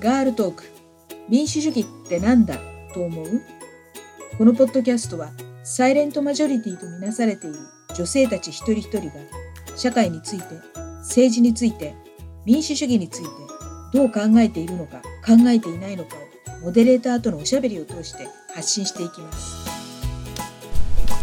[0.00, 0.62] ガールトーク。
[1.28, 2.56] 民主主義ってなんだ？
[2.94, 3.42] と思う？
[4.38, 5.32] このポッドキャストは
[5.64, 7.56] サイレントマジョリティとみなされている
[7.96, 9.12] 女性たち一人一人が
[9.76, 10.44] 社会について
[11.00, 11.96] 政治について
[12.44, 13.28] 民主主義について
[13.92, 16.14] どう考えているのか考えていないのか
[16.60, 19.68] をモデレーターとのおしゃべりを通して発信していきます。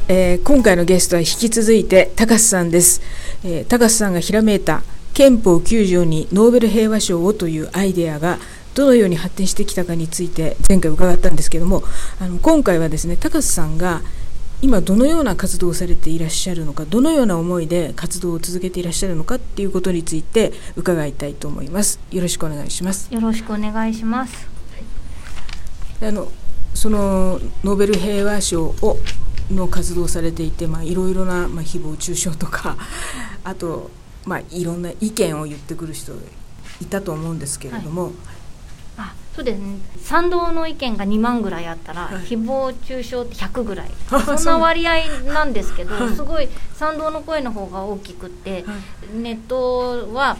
[0.09, 3.01] えー今回のゲストは引き続いて高須さんです、
[3.45, 4.83] えー高須さんがひらめいた
[5.13, 8.37] 憲法9条にノーベル平和賞をというアイデアが
[8.75, 11.83] どのように発展してきたかについて前回伺ったんですけども
[12.19, 14.01] あの今回はですね高須さんが
[14.61, 21.99] 今どのような活動をされていらっしゃるのかどのような思いで活動を続けていらっしゃるのかっていうことについて伺いたいと思います。
[22.11, 23.13] よろしくお願いします。
[23.13, 24.47] よろしくお願いします。
[26.01, 26.31] あの
[26.73, 28.97] そのノーベル平和賞を
[29.51, 32.77] の活動をされていて、まあ、いろいろな、まあ、誹謗中傷とか
[33.43, 33.91] あと、
[34.25, 36.13] まあ、いろんな意見を言ってくる人
[36.81, 38.34] いたと思うんですけれども、あ、
[39.35, 39.79] そうですね。
[39.97, 43.91] 賛同の意見が2万ぐらいあったら、はい誹謗中傷って100ぐらい。
[44.09, 48.73] あそんな割合なんですけど、はいすごい賛同の声の方が大きくって、は
[49.13, 50.37] いネットは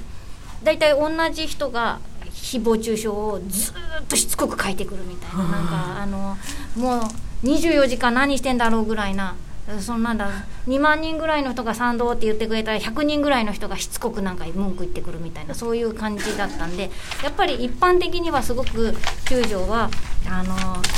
[0.63, 1.99] だいたい同じ人が
[2.33, 6.37] 誹謗中傷をずーっとしつこく書いてくるみたいな、はあなんかあの
[6.77, 7.09] も
[7.43, 9.35] う24時間何してんだろうぐらいな。
[9.79, 10.29] そんなんだ。
[10.67, 16.91] 2万人ぐらいの人が賛同って言ってくれたら100人ぐらいの人がしつこくなんか文句言ってくるみたいなそういう感じだったんで
[17.23, 19.89] やっぱり一般的にはすごく9条は
[20.29, 20.55] あの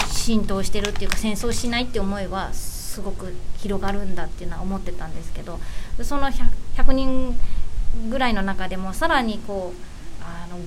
[0.09, 5.59] 浸透してるっていうか戦争しないって思いはすごく広がるんだっていうのは思ってたんですけど
[6.01, 7.39] その 100, 100人
[8.09, 10.57] ぐらいの中でもさらにこうあの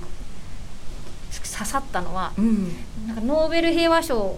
[1.31, 2.73] 刺さったのはうん。
[3.07, 4.37] なんかノーベル平和賞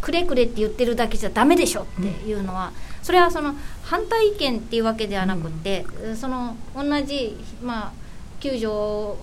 [0.00, 7.92] くれくれって言ってるだけじゃダメでしょっていうのは、それはその反対意見っていうわけではなくて、その同じまあ
[8.40, 9.16] 救助を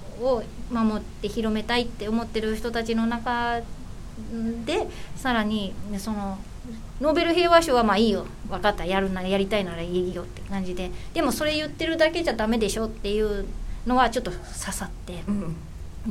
[0.71, 3.61] 守って広めたいって思ってる人たちの中
[4.65, 6.37] でさらにねその
[6.99, 8.25] ノーベル平和賞はまあいいよ。
[8.49, 8.85] 分かった。
[8.85, 10.91] やるならやりたいならいいよって感じで。
[11.14, 13.45] でもそれ言ってるだけじゃダメでしょっていう
[13.85, 15.23] のはちょっと刺さって。
[15.27, 15.55] うん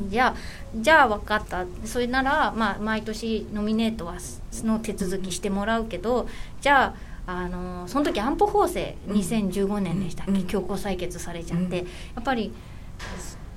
[0.09, 0.37] じゃあ
[0.75, 1.65] じゃあ分かった。
[1.84, 4.16] それなら、まあ、毎年ノミネートは
[4.65, 6.28] の手続きしてもらうけど
[6.60, 6.94] じゃ
[7.27, 10.47] ああのその時安保法制2015年でしたっけ、うん。
[10.47, 11.87] 強行採決されちゃって、うん。
[11.87, 11.91] や
[12.21, 12.53] っぱり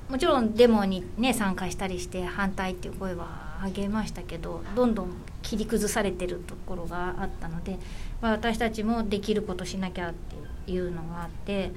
[0.09, 5.09] もちろんデモにね参加したりして反対っていう声は上げましたけどどんどん
[5.41, 7.77] 切り崩されてるところがあったので、
[8.21, 11.71] まあ、私たちもできることしなきゃっていうのがあって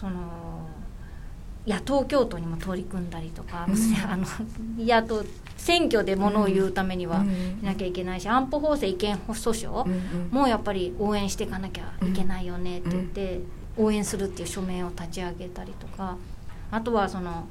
[0.00, 0.68] その
[1.66, 4.26] 野党共闘にも取り組んだりとか、あの
[4.78, 5.24] 野党
[5.56, 7.26] 選挙でものを言うためにはうん。
[7.26, 10.28] しなきゃいけないし安保法制違憲訴訟うんうん。
[10.30, 13.40] もやっぱり応援していかなきゃいけないよねって言って
[13.78, 16.18] 応援するっていう署名を立ち上げたりとか
[16.70, 17.48] あとはその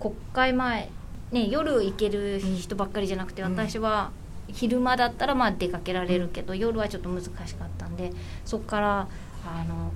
[0.00, 0.88] 国会前、
[1.30, 3.54] ね、夜行ける人ばっかりじゃなくてうん。
[3.54, 4.10] 私は
[4.48, 8.10] 昼間だったらまあ出かけられるけど夜はちょっと難しかったんで
[8.46, 9.08] そこから
[9.46, 9.92] あの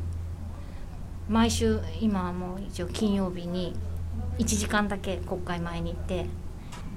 [1.28, 3.74] 毎週今はもう一応金曜日に
[4.38, 6.26] 1時間だけ国会前に行って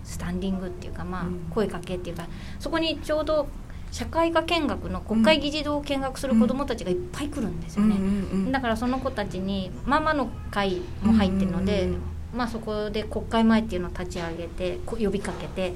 [0.04, 1.48] スタンディングっていうかまあうん。
[1.50, 2.28] 声かけっていうか
[2.60, 3.48] そこにちょうど
[3.92, 8.52] 社会科見学の国会議事堂を見学する子どもたちがいっぱい来るんですよね。
[8.52, 11.90] だからその子たちにママの会も入ってるので、
[12.36, 15.74] まあ、そこで国会前っていうのを立ち上げてこ呼びかけて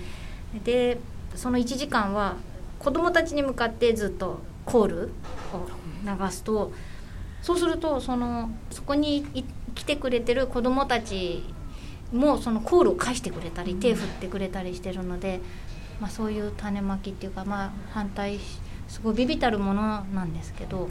[0.63, 0.99] で
[1.35, 2.35] その1時間は
[2.79, 5.09] 子どもたちに向かってずっとコール
[5.53, 5.67] を
[6.03, 6.71] 流すと
[7.41, 9.43] そうするとそのそこにい
[9.73, 11.43] 来てくれてる子どもたち
[12.11, 15.39] もそのコールを返してくれたり手振ってくれたりしてるので、
[15.99, 20.87] まあ、そういう種まきっていうか、まあ、反対しすごいビビたるものなんですけど。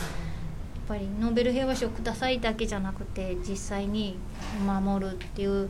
[0.90, 4.18] やっぱりノーベル平和賞くださいだけじゃなくて実際に
[4.66, 5.68] 守るっていう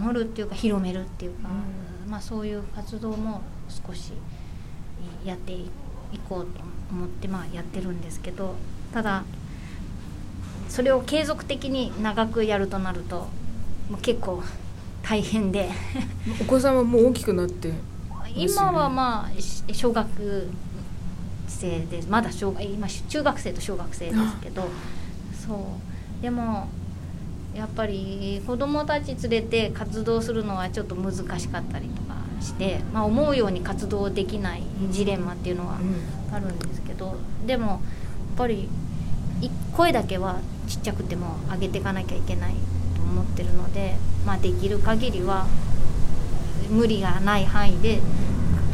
[0.00, 1.48] 守るっていうか広めるっていうか、
[2.08, 4.12] まあ、そういう活動も少し
[5.24, 5.70] やってい
[6.28, 6.60] こうと
[6.90, 8.56] 思ってまあやってるんですけど
[8.92, 9.22] ただ
[10.70, 13.28] それを継続的に長くやるとなると
[13.90, 14.42] もう結構
[15.02, 15.68] 大変で。
[16.40, 17.72] お子さんはもう大きくなって。
[18.36, 20.48] 今はまあし小学
[21.48, 24.68] 生でまだ小学今中学生と小学生ですけど。
[25.46, 25.54] そ
[26.20, 26.22] う。
[26.22, 26.68] でも
[27.54, 34.62] やっぱり子供たち連れて活動するのはちょっと難しかったりとかして、まあ、思うように活動できない
[34.92, 35.78] ジレンマっていうのは
[36.32, 37.16] あるんですけど。
[37.44, 37.80] でもやっ
[38.36, 38.68] ぱり
[39.42, 40.38] い声だけは
[40.70, 42.54] ちっちゃくても上げていかなきゃいけない
[42.94, 45.48] と思ってるので、まあ、できる限りは
[46.70, 47.98] 無理がない範囲で、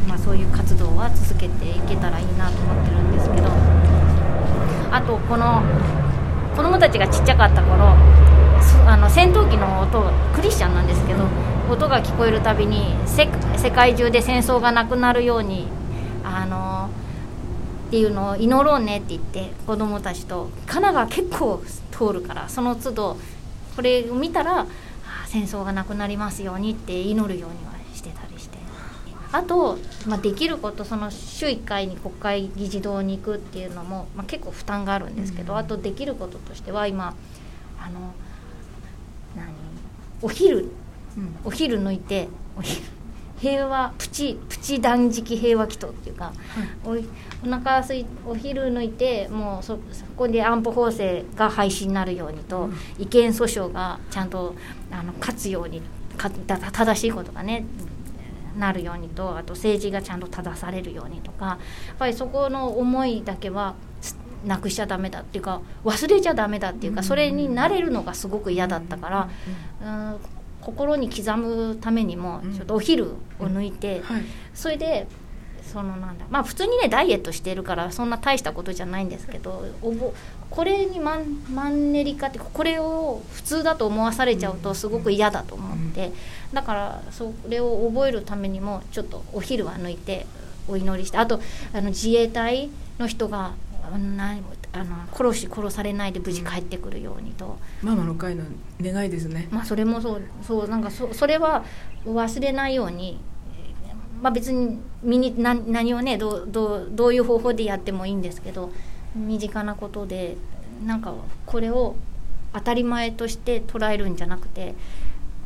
[0.07, 3.47] まあ、そういう活動は続けていけたらいいなと思ってるんですけど
[4.91, 5.63] あとこの
[6.55, 7.95] 子供たちがちっちゃかった頃
[8.85, 11.25] あの戦闘機の音クリスチャンなんですけど、
[11.69, 13.27] 音が聞こえるたびに世
[13.57, 15.67] 世界中で戦争がなくなるように
[16.23, 16.56] あの
[17.87, 23.17] っていうのを祈ろうねって言って子供たちとカナが結構通るからその都度
[23.75, 24.67] これを見たらあ
[25.27, 28.57] 戦争がなくなりますようにって祈るようにはしてたりして。
[29.29, 37.13] あと、まあ、できることその週1回に国会議事堂に行くっていうのも、まあ、結構負担があるんですけど、あとできることとしては今
[37.79, 38.13] あの
[39.35, 39.47] 何？
[40.21, 40.71] お昼。
[41.43, 42.81] お昼抜いてお昼
[43.37, 46.33] 平和プチプチ断食平和祈祷っていうか、
[46.83, 47.07] おい。
[47.45, 54.55] お腹すいお昼抜いてもうそそこで安保法制が廃止になるようにと、違憲訴訟がちゃんと
[54.91, 55.81] あの勝つように
[56.17, 57.65] かだ正しいことがね
[58.57, 61.53] なるようにとあと政治がちゃんと正されるようにとかや
[61.93, 69.29] っぱりそこの思いだけはすなくしちゃダメだっていうか忘れちゃダメだっていうかそれになれるのがすごく嫌だったから、
[69.81, 70.19] うん、
[70.67, 73.05] 心に刻むためにもちょっとお昼
[73.39, 74.23] を抜いて、はい。
[74.53, 75.07] それで
[75.63, 80.13] そのなんだまあ普通にねダイエットしてるからそんな大したことじゃないんですけどおぼ
[80.49, 86.11] これにマンマンネリ化ってこれを普通だと思わされちゃうとすごく嫌だと思って
[86.53, 90.25] だからそれを覚えるためにもちょっとお昼は抜いて
[90.67, 91.41] お祈りしてあと
[91.73, 93.53] あの自衛隊の人が
[93.91, 94.35] な
[94.73, 97.57] あの殺し殺されないで無事帰ってくるようにと。
[97.81, 98.43] ママの会の
[98.81, 101.63] 願いですねまあそれもそうそうなんかそそれは
[102.05, 103.19] 忘れないように、
[103.55, 108.71] えーまあ、別に身に何何をねどうどうどういう方法でやってもいいんですけど
[109.15, 110.37] 身近なことで
[110.85, 111.13] なんか
[111.45, 111.95] これを
[112.53, 114.75] 当たり前として捉えるんじゃなくて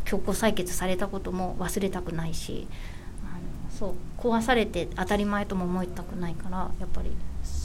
[0.06, 2.68] 強行採決されたことも忘れたくないし
[3.24, 7.12] あのそう壊されて当たり前とも思いたくないからやっぱり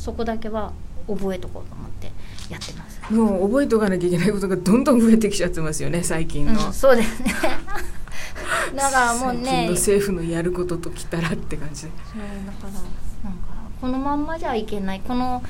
[0.07, 0.73] そこだけは
[1.09, 2.13] 覚えとこうと思って
[2.49, 3.13] やってます。
[3.13, 7.35] もう覚えておかなきゃいけないことがどんどん増えてきちゃってますよね最近の、うん、そうですね。
[8.77, 9.67] だからもうね。
[9.67, 11.87] の政府のやることときたらって感じ。
[11.87, 13.49] でそうだからなんか
[13.81, 15.43] このまんまじゃいけないこの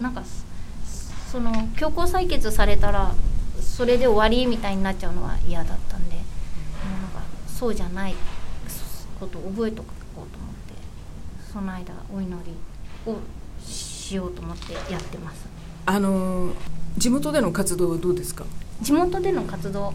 [0.00, 0.24] なんか
[1.30, 3.14] その強行採決されたら
[3.60, 6.22] それで終わりみたいになっちゃうのは嫌だったんでも
[6.98, 8.16] うなんかそうじゃない
[9.20, 10.74] ことを覚えとこうと思って
[11.52, 12.52] その間お祈り
[13.12, 13.18] を
[14.06, 15.48] しようと思ってやってます。
[15.84, 16.52] あの
[16.96, 18.44] 地元での活動はどうですか？
[18.80, 19.92] 地元での活動、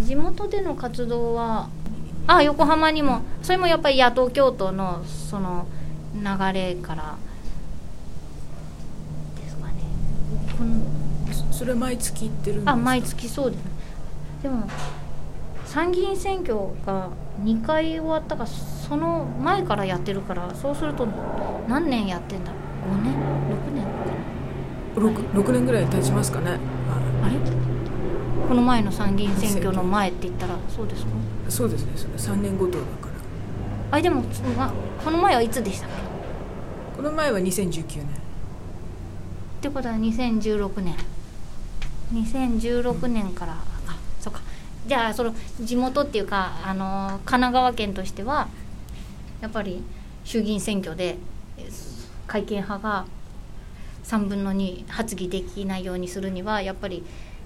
[0.00, 1.68] 地元での活動は
[2.26, 5.66] あ横浜にもそれもやっぱり野党共闘のその
[6.14, 6.22] 流
[6.52, 7.16] れから
[9.40, 9.74] ですかね。
[10.58, 12.72] このそれは毎月行ってるんですか？
[12.72, 13.60] あ毎月そうです。
[13.60, 13.70] ね
[14.42, 14.68] でも
[15.66, 16.56] 参議院選挙
[16.86, 17.10] が
[17.42, 21.06] 2回終わったかその前からやってるからそうすると
[21.68, 22.52] 何年やってんだ
[22.88, 23.86] 5年？6年
[24.96, 26.58] ？6, 6年ぐらい経ちますかね。
[27.22, 27.34] あれ？
[28.48, 31.10] この前の参議院選挙の前って言ったらそうですか？
[31.48, 31.92] そうですね。
[31.96, 33.08] それ3年ごとだか
[33.92, 33.98] ら。
[33.98, 34.22] あでも、
[34.56, 34.72] ま、
[35.04, 35.96] この前はいつでしたっけ？
[36.96, 38.04] この前は2019年。
[38.06, 40.94] ってことは2016年。
[42.12, 44.40] 2016年から、あそうか。
[44.86, 48.48] じゃあその地元っていうかあの神奈川県としては
[49.42, 49.82] やっぱり
[50.24, 51.18] 衆議院選挙で
[51.58, 51.97] えー
[52.28, 53.06] 改憲派が
[54.04, 57.04] 3分の2発議できないようにするにはやっぱり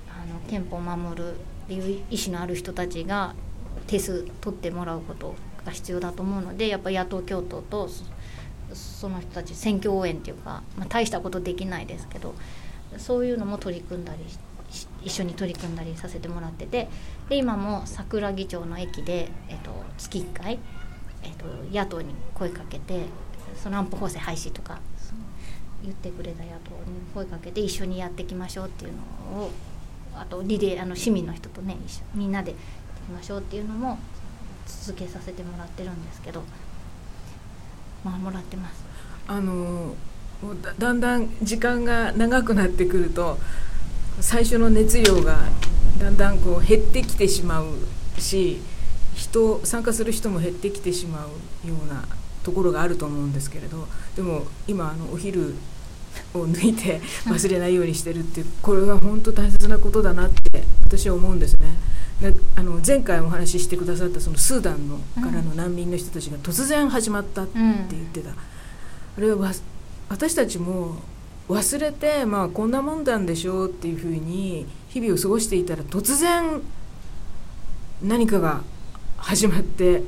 [0.09, 1.35] あの憲法を守るっ
[1.69, 3.35] ていう意思のある人たちが
[3.87, 5.35] 定数取ってもらうこと
[5.65, 7.89] が必要だと思うのでやっぱり野党共闘と
[8.75, 12.35] その人たち選挙応援っていうか、まあ、大したことできないですけど
[12.99, 14.19] そういうのも取り組んだり
[15.03, 16.89] 一緒に取り組んだりさせてもらってて
[17.29, 20.59] で今も桜木町の駅で、えっと、月1回、
[21.23, 23.07] えっと、野党に声かけて
[23.57, 24.81] その安保法制廃止とか
[25.83, 29.51] 言ってくれた野党に声かけて一緒にやっていきましょうっていうのを
[30.15, 33.99] あとリレーあの市民の人とね一緒みんなでやっていきましょうっていうのも
[34.67, 36.43] 続けさせてもらってるんですけど
[38.05, 38.85] まあもらってます。
[39.29, 39.95] あの
[40.43, 43.39] もうだだんだん時間が長くなってくると
[44.21, 45.39] 最初の熱量が
[45.99, 47.67] だんだんこう減ってきてしまう
[48.19, 48.61] し
[49.15, 52.05] 人参加する人も減ってきてしまうような
[52.43, 55.55] ところがあると思うんですけれどでも今あのお昼
[56.35, 61.67] を抜いて忘れないようにしてるっていうこれは本当大切なことだなって私は思うんですね。
[62.21, 68.35] であの前回お話ししてくださったそのスーダンのからの難民の人たちが突然始まったって言ってた、あ
[69.21, 69.53] れはわ
[70.09, 70.97] 私たちも
[71.49, 76.63] 忘れて、まあ、こんなもんなんでしょうっていうふうに日々を過ごしていたら突然
[78.03, 78.63] 何かが
[79.17, 80.03] 始まって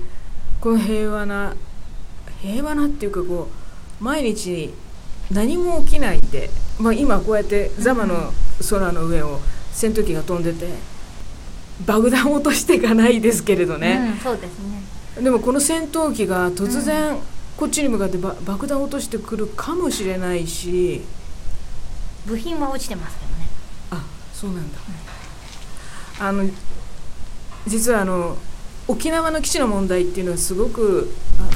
[0.60, 1.54] この平和な
[2.44, 3.48] 平和なっていうかこ
[4.00, 4.72] う毎日
[5.30, 8.32] 何も起きないで、まあ、今こうやってザマの
[8.68, 9.40] 空の上を
[9.72, 10.68] 戦闘機が飛んでて
[11.86, 15.22] 爆弾を落としていかないですけれどね、うん、そうですね。
[15.22, 17.16] でもこの戦闘機が突然
[17.56, 21.02] こっちに向かってば爆弾を落としてくるかもしれないし
[22.26, 23.48] 部品は落ちてますけどね。
[23.90, 24.78] あそうなんだ、
[26.20, 26.44] あの
[27.66, 28.36] 実はあの
[28.86, 31.50] 沖縄の基地の問題っていうのはすごくあの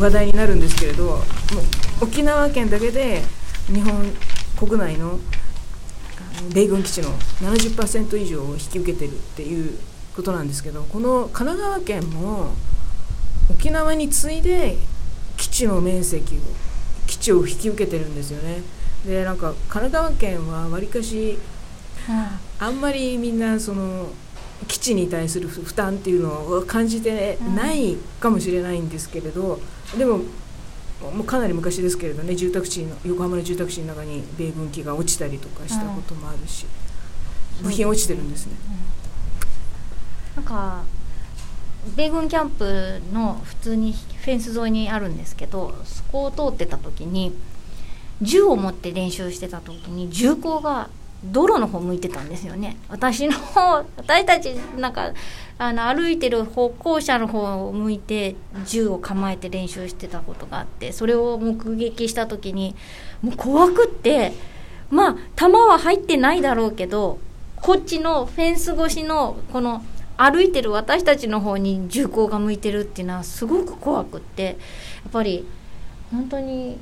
[0.00, 3.22] 話題になるんですけれどもう沖縄県だけで
[3.66, 3.92] 日本
[4.58, 5.18] 国内の
[6.54, 9.78] 米軍基地の70%以上を引き受けてるっていう
[10.16, 12.52] ことなんですけどこの神奈川県も
[13.50, 14.76] 沖縄に次いで
[15.36, 16.38] 基地の面積を
[17.06, 18.62] 基地を引き受けてるんですよね。
[19.04, 21.38] でなんか神奈川県はわりかし
[22.58, 24.08] あんまりみんなその
[24.68, 29.58] 基地に対する負担っていうのを感じてないかもしれないんですけれど、
[29.98, 36.66] でももうかなり昔ですけれどね住宅地の横浜の住宅地の中に米軍機が落ちたりとかしたこともあるし、
[37.62, 38.52] 部品落ちてるんですね。
[40.36, 40.82] なんか
[41.96, 47.34] 米軍キャンプの普通にフェンス沿いにあるんですけどそこを通ってた時に
[48.20, 50.90] 銃を持って練習してた時に銃口が
[51.24, 52.76] 道路の方向いてたんですよね。
[52.88, 55.12] 私の方私たちなんか
[55.58, 62.74] あの歩いてる歩行者の方を向いて銃を構えて練習してたことがあってそれを目撃した時に
[63.20, 64.32] もう怖くって
[64.88, 67.18] まあ弾は入ってないだろうけど
[67.56, 69.84] こっちのフェンス越しのこの
[70.16, 74.56] 歩いてる私たちの方に銃口が向いてるっていうのはすごく怖くってやっ
[75.12, 75.46] ぱり
[76.10, 76.78] 本当に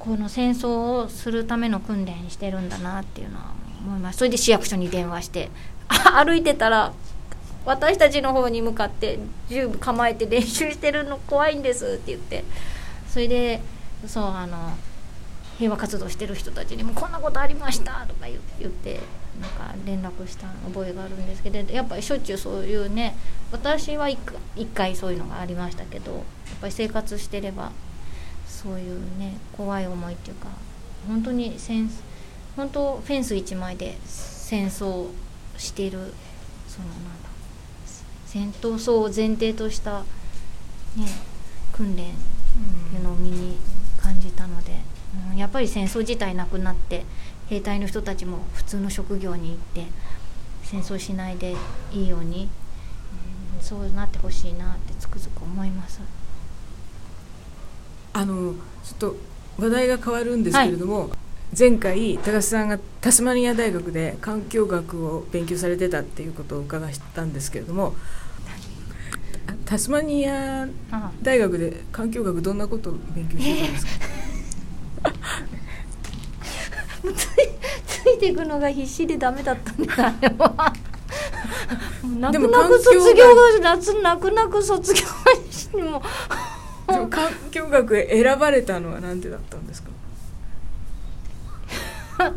[0.00, 3.52] この戦争をするための訓練してるんだなっていうのは
[3.86, 4.18] 思います。
[4.18, 5.50] それで市役所に電話して
[5.88, 6.92] 歩いてたら
[7.66, 12.44] 私たちの方に向かって銃構えて練習してるの怖いんですって言って
[13.08, 13.60] それで
[14.06, 14.72] そうあの
[15.58, 18.26] 平和活動してる人たちにもこんなことありましたとか
[18.58, 19.00] 言って
[19.40, 23.14] なんか連絡した覚えがあるんですけどやっぱりしょっちゅうそういうね
[23.52, 24.16] 私は 1,
[24.72, 26.22] 回そういうのがありましたけどやっ
[26.62, 27.72] ぱり生活してれば
[28.62, 30.48] そういうね怖い思いっていうか
[31.08, 31.88] 本当に戦
[32.56, 35.08] 本当フェンス1枚で戦争
[35.56, 36.12] している
[36.68, 37.30] そのなんだ
[38.26, 40.06] 戦闘争を前提とした、ね、
[41.72, 42.14] 訓練っ
[42.90, 43.56] ていうのを身に
[43.98, 44.72] 感じたので、
[45.32, 47.04] うん、やっぱり戦争自体なくなって
[47.48, 49.86] 兵隊の人たちも普通の職業に行って
[50.64, 51.56] 戦争しないで
[51.92, 52.48] いいように、
[53.56, 56.19] うん、そうなってほしいなってつくづく思います。
[58.12, 59.16] あのちょっと
[59.58, 61.10] 話題が変わるんですけれども、はい、
[61.58, 67.94] 前回高須さんがタスマニア大学で環境学を勉強されてたっていうことを伺ったんですけれども
[69.64, 70.68] タスマニア
[71.22, 73.92] 大学で環境学どんなことを勉強してたんですか、
[77.04, 77.14] えー、
[77.86, 80.72] ついていくのが必死でダメだったんだあれは。
[82.18, 85.00] 泣く泣く卒業が泣く泣く卒業
[85.50, 86.02] しても
[87.08, 89.90] 環境学選ばれたのは何でだったんですか？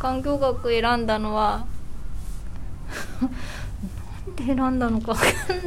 [0.00, 1.66] 環境学選んだのは
[3.20, 5.16] なんで選んだのか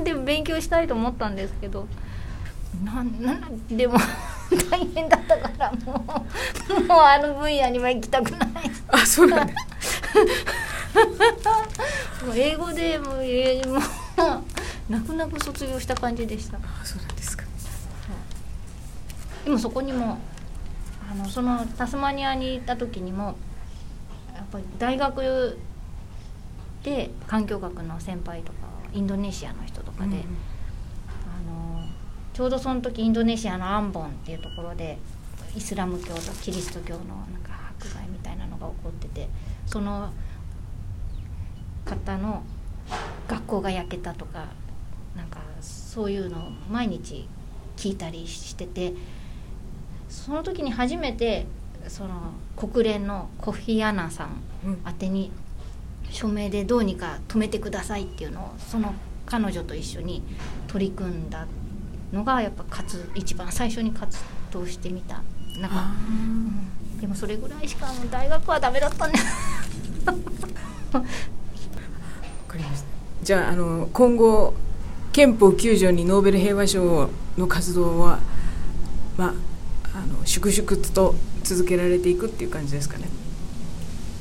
[0.04, 1.88] でも勉強したいと思ったんですけど
[2.84, 3.96] なんなんでも
[4.72, 6.04] 大変だったからも
[6.80, 8.50] うもうあの分野には行きたくない。
[8.88, 9.54] あそうなんだ
[12.26, 13.82] もう英語でもうえもう
[14.90, 16.58] 泣く泣く卒業した感じでした。
[16.58, 17.09] あそうなん
[19.46, 20.18] でもそこにも
[21.12, 23.36] あのそのタスマニアに行った時にも
[24.36, 25.58] やっぱり大学
[26.84, 28.60] で環境学の先輩とか
[28.94, 30.16] インドネシアの人とかで、うん、あ
[31.82, 31.86] の
[32.34, 34.98] ちょうどその時インドネシアのアンボンっていうところで
[35.56, 37.00] イスラム教とキリスト教の
[37.32, 39.28] なんか迫害みたいなのが起こってて
[39.66, 40.12] その
[41.86, 42.44] 方の
[43.28, 44.48] 学校が焼けたとか
[45.16, 47.28] なんかそういうのを毎日
[47.78, 48.94] 聞いたりしてて
[50.30, 51.48] その時に初めて
[51.88, 54.44] その国連のコフィアナさん
[54.88, 55.32] 宛てに
[56.12, 58.94] 署名でどうにか止めてくださいっていうのをその
[59.26, 60.22] 彼女と一緒に
[60.68, 61.48] 取り組んだ
[62.14, 64.20] のがやっぱ活一番最初に活
[64.52, 65.24] 動してみた。
[65.60, 69.14] なんか、うん、でもそれぐらいしか大学はダメだったね
[70.94, 71.02] わ
[72.48, 72.88] かりました。
[73.24, 74.54] じゃああの今後
[75.12, 78.20] 憲法9条にノーベル平和賞の活動は
[79.18, 79.34] まあ
[80.00, 83.10] あの粛々と続けられていくっていう感じですかね。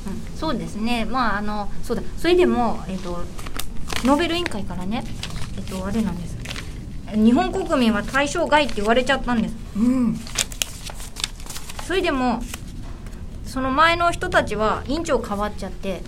[0.07, 1.05] うん、そうですね。
[1.05, 2.03] まああのそうだ。
[2.17, 3.19] それでもえっ、と
[4.03, 5.03] ノーベル委員会からね
[5.57, 6.37] えっ、とあれなんです。
[7.15, 9.55] 日本国民は対象外って言われちゃったんです。
[9.77, 10.19] うん。
[11.87, 12.43] それでも
[13.45, 16.01] その前の人たちは委員長変わっちゃって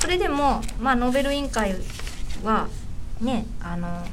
[0.00, 1.76] それでも、まあ、ノーベル委員会
[2.42, 2.68] は
[3.20, 4.04] ねあの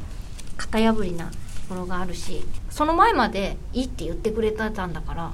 [0.58, 1.34] 型破りなと
[1.70, 5.32] ころがあるしその前までいいって言ってくれたんだから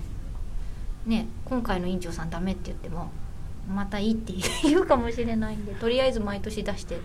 [1.05, 3.11] ね今回の委員長さんダメって言っても
[3.73, 6.99] またいいって言うかもしれないんでとりあえず毎年出して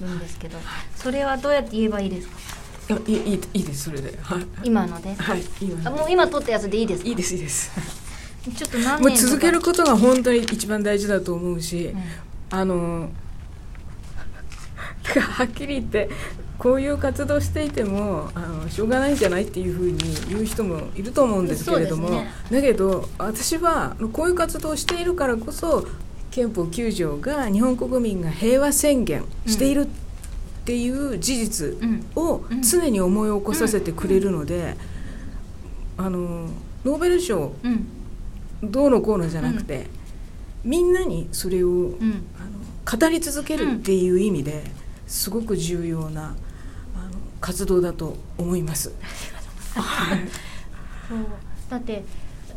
[0.00, 0.58] るんですけど
[0.96, 2.34] それはどうやって言えばいいですか？
[2.88, 4.16] いやいいいいですそれで。
[4.22, 4.46] はい。
[4.64, 7.08] 今ので、はい今あもう今撮ったやつでいいですか？
[7.08, 7.70] いいですいいです。
[8.56, 12.02] ちょっと何もう年とか続けることが本当に一番大事だと思うし、うん。
[12.50, 13.10] あの
[15.20, 16.08] はっきり言って
[16.58, 19.98] こういう活動していてもあのしょうがないんじゃないっていうふうに
[20.28, 22.30] 言う人もいると思うんですけれども、ね。
[22.50, 25.86] だけど私はこういう活動をしているからこそ
[26.30, 29.86] 憲法9条が日本国民が平和宣言しているっ
[30.64, 32.06] ていう事実うん。
[32.16, 32.62] をうん。
[32.62, 34.76] 常に思い起こさせてくれるので、
[35.98, 36.48] あの
[36.84, 37.86] ノーベル賞うん。
[38.62, 39.86] どうのこうのじゃなくて、
[40.64, 42.24] みんなにそれをうん。
[42.38, 44.62] あの語り続けるっていう意味で
[45.06, 46.36] すごく重要な
[47.40, 48.92] 活動だと思います。
[51.08, 51.18] そう
[51.70, 52.04] だって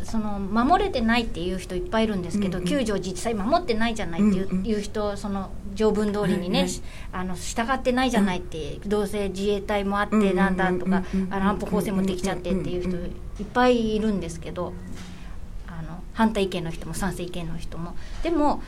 [0.04, 6.82] その守れてないっていう人いっぱいいるんですけど、うんうん9条実際守ってないじゃないっていう,、うんうんいう人その条文通りにね、はいはいし
[7.12, 13.14] あの従ってないじゃないって、どうせ自衛隊もあっうんうんうんてなんだとか、うんうんあの安保法制もできちゃってっていう人うんうんいっ
[13.54, 14.74] ぱいいるんですけど
[15.68, 18.62] あの反対意見の人も賛成意見の人もでも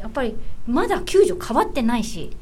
[0.00, 2.34] やっぱりまだ9条変わってないし。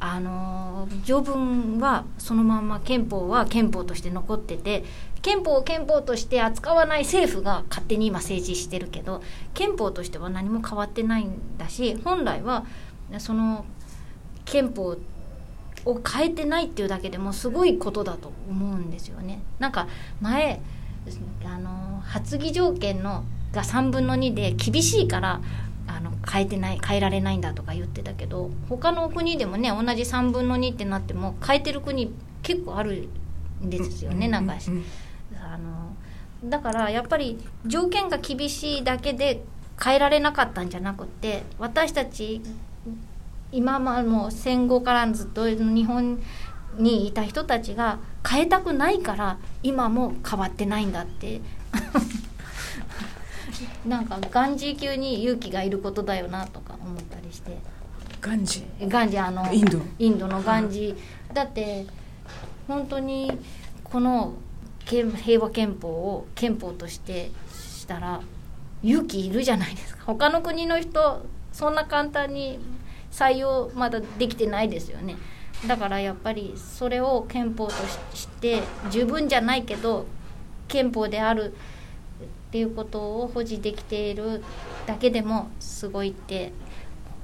[0.00, 4.84] あの条文はそのまま憲法は憲法として残ってて
[5.22, 9.22] 憲法を憲法として扱わない政府が勝手に今政治してるけど
[9.54, 12.66] 憲法としては何も変わってないんだし本来は
[13.18, 13.64] その
[14.44, 14.98] 憲法
[15.86, 19.42] を変えてないっていうだけでもすごいことだと思うんですよね。
[19.58, 19.86] なんか
[20.20, 20.60] 前
[21.44, 25.40] あの発議条件のが3分の2で厳しいから
[26.30, 32.12] 変えてない変えられないんだとか言ってたけど他の国でもね同じ3分の2ってなっても変えてる国
[32.42, 33.08] 結構ある
[33.62, 34.54] んですよね、なんか
[35.40, 35.94] あの
[36.44, 39.42] だからやっぱり条件が厳しいだけで
[39.82, 42.42] 変えられなかったんじゃなくって私たち
[43.50, 46.20] 今まもう戦後からずっと日本
[46.76, 51.40] にいた人たちが変えたくないから今も変わってないんだって
[53.86, 57.58] なんかガンジー級に勇気がいることだよなとか思ったりして。
[58.20, 58.64] ガンジ？
[58.88, 59.78] ガンジーあのインド？
[59.98, 60.96] インドのガンジ。
[61.30, 61.86] ーだって
[62.66, 63.30] 本当に
[63.82, 64.34] この
[64.86, 68.20] 憲平和憲法を憲法としてしたら
[68.82, 70.04] 勇気いるじゃないですか。
[70.06, 72.58] 他の国の人そんな簡単に
[73.12, 75.16] 採用まだできてないですよね。
[75.68, 77.72] だからやっぱりそれを憲法と
[78.12, 80.06] しして十分じゃないけど
[80.68, 81.54] 憲法である
[82.54, 84.40] っていうことを保持できている
[84.86, 86.52] だけでもすごいって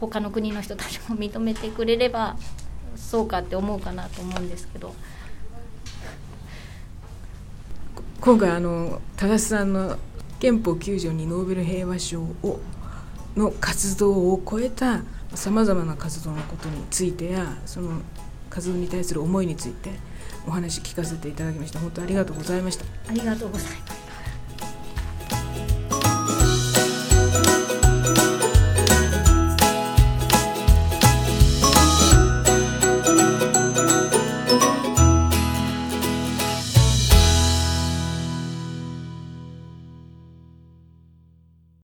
[0.01, 2.37] 他の国の人たちも認めてくれれば
[2.97, 4.93] そうかって思うかなと思うんですけど
[8.21, 9.99] 今回あの多田さんの
[10.41, 12.59] 憲法9条にノーベル平和賞を
[13.37, 15.03] の活動を超えた
[15.35, 18.03] さまざまな活動のことについてやその
[18.51, 19.91] 活動に対する思いについて
[20.45, 22.85] お話聞かせていただきました本当ありがとうございました。
[23.09, 24.00] ありがとうございます。